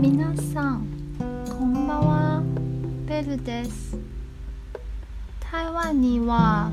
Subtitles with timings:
[0.00, 0.86] 皆さん
[1.46, 2.42] こんばんは
[3.04, 3.98] ベルです。
[5.52, 6.70] 台湾には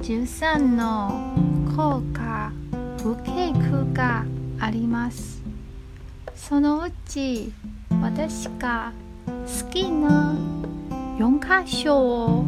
[0.00, 1.34] 13の
[1.76, 2.50] 効果
[3.02, 4.24] 不景区が
[4.58, 5.42] あります。
[6.34, 7.52] そのうち
[8.00, 8.94] 私が
[9.26, 10.34] 好きな
[11.18, 12.44] 4箇所を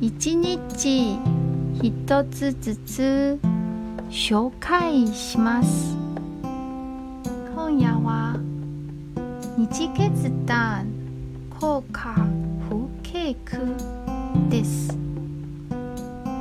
[0.00, 1.18] 1日
[1.86, 3.38] 1つずつ
[4.08, 5.94] 紹介します。
[7.54, 8.29] 今夜は
[9.60, 10.86] 日決断
[11.60, 12.14] 効果
[12.70, 13.58] 不景区
[14.48, 14.96] です。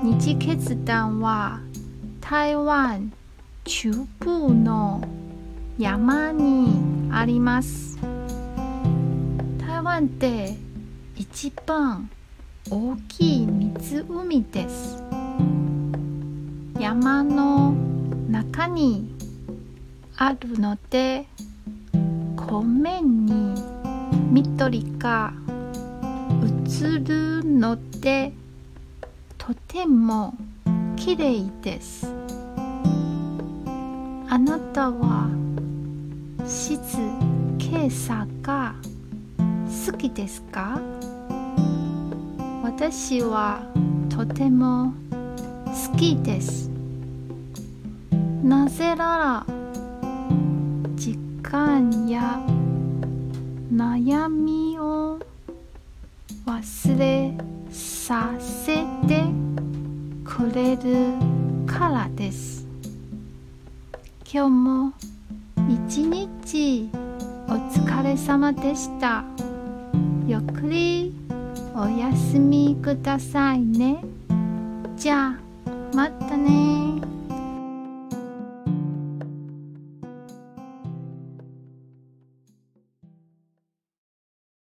[0.01, 1.59] 日決断は
[2.21, 3.11] 台湾
[3.65, 5.03] 中部の
[5.77, 7.99] 山にあります。
[9.57, 10.55] 台湾で
[11.17, 12.09] 一番
[12.71, 15.03] 大きい湖です。
[16.79, 17.73] 山の
[18.29, 19.13] 中に
[20.15, 21.27] あるので
[22.49, 23.53] 湖面に
[24.31, 25.31] 緑が
[26.43, 28.33] 映るので
[29.37, 30.33] とても
[30.95, 32.11] 綺麗です。
[34.27, 35.29] あなたは
[36.47, 36.79] 静
[37.59, 38.73] けさが
[39.85, 40.81] 好きですか？
[42.63, 43.61] 私は
[44.09, 44.93] とても
[45.91, 46.71] 好きです。
[48.43, 49.58] なぜなら
[51.49, 52.45] 時間や
[53.73, 55.17] 悩みを
[56.45, 57.33] 忘れ
[57.71, 59.23] させて
[60.23, 61.15] くれる
[61.65, 62.67] からです。
[64.31, 64.93] 今日も
[65.67, 66.87] 一日
[67.47, 69.23] お疲れ様でした。
[70.27, 71.15] ゆっくり
[71.75, 74.03] おやすみくださいね。
[74.95, 77.01] じゃあまたね